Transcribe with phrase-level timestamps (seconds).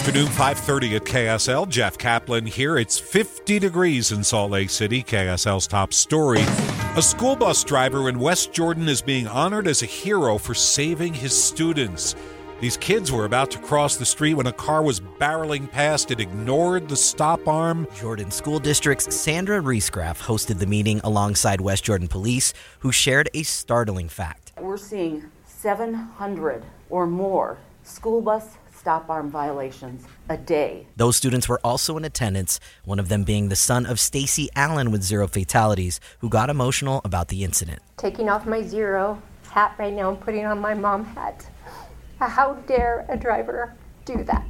[0.00, 1.66] afternoon, 5:30 at KSL.
[1.66, 2.78] Jeff Kaplan here.
[2.78, 5.02] It's 50 degrees in Salt Lake City.
[5.02, 6.40] KSL's top story.
[6.96, 11.12] A school bus driver in West Jordan is being honored as a hero for saving
[11.12, 12.14] his students.
[12.62, 16.10] These kids were about to cross the street when a car was barreling past.
[16.10, 17.86] It ignored the stop arm.
[17.94, 23.42] Jordan School District's Sandra Riesgraf hosted the meeting alongside West Jordan Police, who shared a
[23.42, 24.52] startling fact.
[24.58, 30.86] We're seeing 700 or more school bus stop arm violations a day.
[30.96, 34.90] Those students were also in attendance, one of them being the son of Stacy Allen
[34.90, 37.80] with zero fatalities, who got emotional about the incident.
[37.98, 41.46] Taking off my zero hat right now and putting on my mom hat.
[42.20, 43.74] How dare a driver
[44.06, 44.48] do that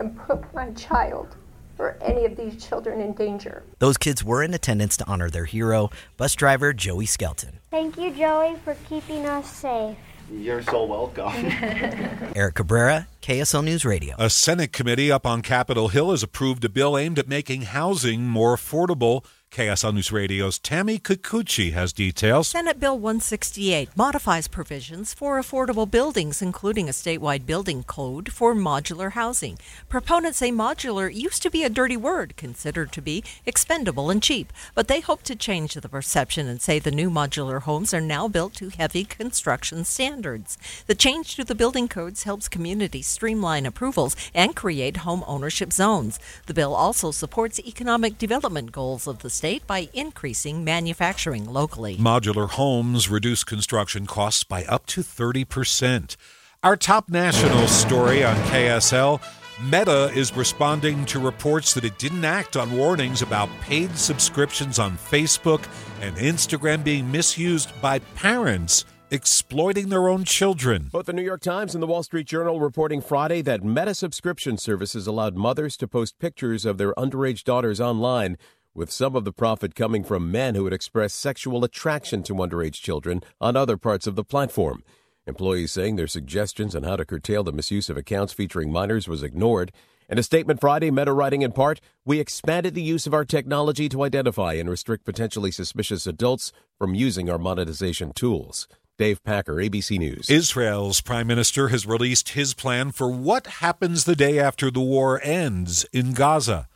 [0.00, 1.36] and put my child
[1.78, 3.62] or any of these children in danger?
[3.78, 7.60] Those kids were in attendance to honor their hero, bus driver Joey Skelton.
[7.70, 9.96] Thank you, Joey, for keeping us safe.
[10.30, 11.32] You're so welcome.
[12.36, 14.14] Eric Cabrera, KSL News Radio.
[14.18, 18.22] A Senate committee up on Capitol Hill has approved a bill aimed at making housing
[18.22, 19.24] more affordable.
[19.50, 22.48] KSL News Radio's Tammy Kikuchi has details.
[22.48, 29.12] Senate Bill 168 modifies provisions for affordable buildings, including a statewide building code for modular
[29.12, 29.58] housing.
[29.88, 34.52] Proponents say modular used to be a dirty word, considered to be expendable and cheap,
[34.74, 38.28] but they hope to change the perception and say the new modular homes are now
[38.28, 40.56] built to heavy construction standards.
[40.86, 46.20] The change to the building codes helps communities streamline approvals and create home ownership zones.
[46.46, 51.96] The bill also supports economic development goals of the state by increasing manufacturing locally.
[51.96, 56.16] Modular homes reduce construction costs by up to 30%.
[56.64, 59.22] Our top national story on KSL
[59.62, 64.96] Meta is responding to reports that it didn't act on warnings about paid subscriptions on
[64.96, 65.64] Facebook
[66.00, 70.90] and Instagram being misused by parents exploiting their own children.
[70.92, 74.58] Both the New York Times and the Wall Street Journal reporting Friday that Meta subscription
[74.58, 78.36] services allowed mothers to post pictures of their underage daughters online,
[78.78, 82.74] with some of the profit coming from men who had expressed sexual attraction to underage
[82.74, 84.84] children on other parts of the platform.
[85.26, 89.24] Employees saying their suggestions on how to curtail the misuse of accounts featuring minors was
[89.24, 89.72] ignored.
[90.08, 93.88] In a statement Friday, Meta writing in part, we expanded the use of our technology
[93.88, 98.68] to identify and restrict potentially suspicious adults from using our monetization tools.
[98.96, 100.30] Dave Packer, ABC News.
[100.30, 105.20] Israel's prime minister has released his plan for what happens the day after the war
[105.24, 106.68] ends in Gaza.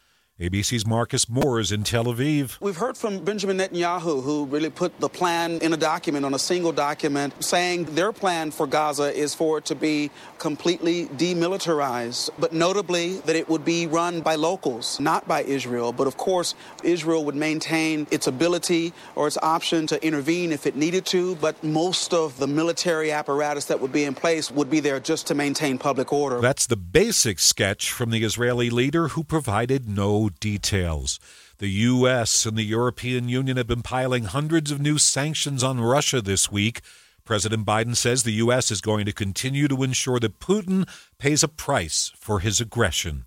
[0.43, 2.61] ABC's Marcus Moore is in Tel Aviv.
[2.61, 6.39] We've heard from Benjamin Netanyahu, who really put the plan in a document, on a
[6.39, 10.11] single document, saying their plan for Gaza is for it to be
[10.41, 15.93] completely demilitarized, but notably that it would be run by locals, not by Israel.
[15.93, 20.75] But of course, Israel would maintain its ability or its option to intervene if it
[20.75, 24.81] needed to, but most of the military apparatus that would be in place would be
[24.81, 26.41] there just to maintain public order.
[26.41, 31.19] That's the basic sketch from the Israeli leader who provided no details.
[31.59, 32.45] The U.S.
[32.47, 36.81] and the European Union have been piling hundreds of new sanctions on Russia this week.
[37.25, 38.71] President Biden says the U.S.
[38.71, 40.89] is going to continue to ensure that Putin
[41.19, 43.27] pays a price for his aggression.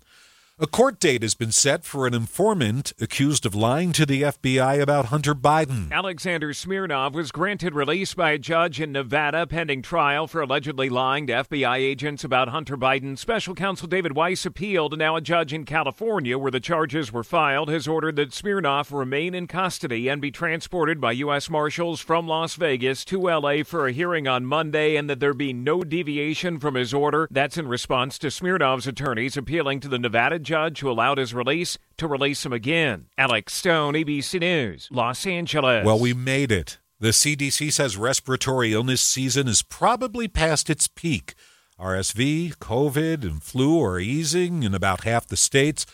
[0.58, 4.80] A court date has been set for an informant accused of lying to the FBI
[4.80, 5.92] about Hunter Biden.
[5.92, 11.26] Alexander Smirnov was granted release by a judge in Nevada pending trial for allegedly lying
[11.26, 13.18] to FBI agents about Hunter Biden.
[13.18, 17.22] Special counsel David Weiss appealed, and now a judge in California, where the charges were
[17.22, 21.50] filed, has ordered that Smirnov remain in custody and be transported by U.S.
[21.50, 23.62] Marshals from Las Vegas to L.A.
[23.62, 27.28] for a hearing on Monday, and that there be no deviation from his order.
[27.30, 31.76] That's in response to Smirnov's attorneys appealing to the Nevada judge who allowed his release
[31.98, 33.06] to release him again.
[33.18, 35.84] Alex Stone, ABC News, Los Angeles.
[35.84, 36.78] Well, we made it.
[36.98, 41.34] The CDC says respiratory illness season is probably past its peak.
[41.78, 45.84] RSV, COVID, and flu are easing in about half the states,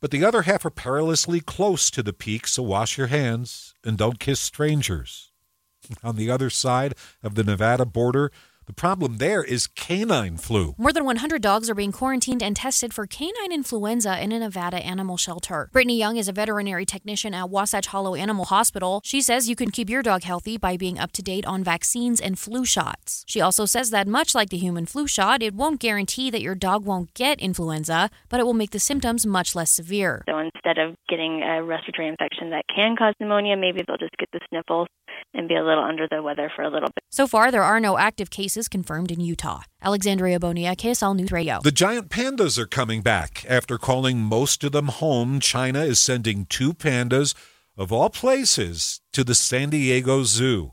[0.00, 3.96] but the other half are perilously close to the peak, so wash your hands and
[3.96, 5.30] don't kiss strangers.
[6.02, 8.32] On the other side of the Nevada border,
[8.70, 10.76] the problem there is canine flu.
[10.78, 14.76] More than 100 dogs are being quarantined and tested for canine influenza in a Nevada
[14.76, 15.68] animal shelter.
[15.72, 19.00] Brittany Young is a veterinary technician at Wasatch Hollow Animal Hospital.
[19.04, 22.20] She says you can keep your dog healthy by being up to date on vaccines
[22.20, 23.24] and flu shots.
[23.26, 26.54] She also says that much like the human flu shot, it won't guarantee that your
[26.54, 30.22] dog won't get influenza, but it will make the symptoms much less severe.
[30.28, 34.28] So instead of getting a respiratory infection that can cause pneumonia, maybe they'll just get
[34.32, 34.86] the sniffles
[35.34, 37.04] and be a little under the weather for a little bit.
[37.10, 39.62] So far, there are no active cases confirmed in Utah.
[39.82, 41.60] Alexandria Bonia, KSL News Radio.
[41.62, 43.44] The giant pandas are coming back.
[43.48, 47.34] After calling most of them home, China is sending two pandas,
[47.76, 50.72] of all places, to the San Diego Zoo.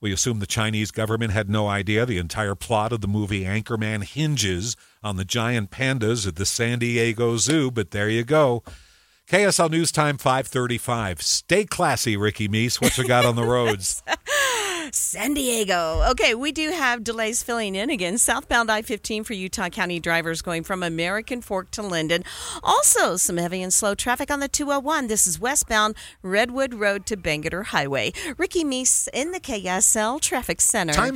[0.00, 4.02] We assume the Chinese government had no idea the entire plot of the movie Anchorman
[4.02, 8.62] hinges on the giant pandas at the San Diego Zoo, but there you go.
[9.30, 11.22] KSL News Time 535.
[11.22, 12.80] Stay classy, Ricky Meese.
[12.80, 14.02] What you got on the roads?
[14.92, 16.02] San Diego.
[16.10, 18.18] Okay, we do have delays filling in again.
[18.18, 22.24] Southbound I 15 for Utah County drivers going from American Fork to Lindon.
[22.64, 25.06] Also, some heavy and slow traffic on the 201.
[25.06, 28.12] This is westbound Redwood Road to Bangerter Highway.
[28.36, 30.92] Ricky Meese in the KSL Traffic Center.
[30.92, 31.08] Time